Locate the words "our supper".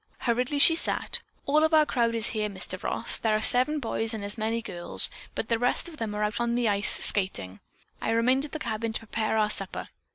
9.37-9.89